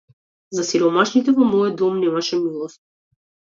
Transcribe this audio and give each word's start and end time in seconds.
За 0.59 0.63
сиромашните 0.69 1.35
во 1.37 1.47
мојот 1.51 1.77
дом 1.83 2.01
немаше 2.07 2.43
милост. 2.49 2.83